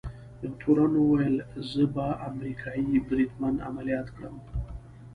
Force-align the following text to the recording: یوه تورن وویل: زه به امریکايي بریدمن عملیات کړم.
یوه 0.41 0.53
تورن 0.61 0.93
وویل: 0.97 1.37
زه 1.69 1.83
به 1.93 2.05
امریکايي 2.29 2.97
بریدمن 3.07 3.55
عملیات 3.67 4.07
کړم. 4.15 4.35